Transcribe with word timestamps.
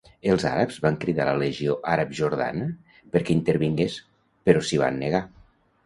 Els 0.31 0.45
àrabs 0.51 0.79
van 0.85 0.95
cridar 1.03 1.27
la 1.27 1.35
Legió 1.41 1.75
Àrab-Jordana 1.97 2.71
perquè 3.17 3.37
intervingués 3.39 4.03
però 4.49 4.69
s'hi 4.71 4.85
van 4.87 5.03
negar. 5.07 5.27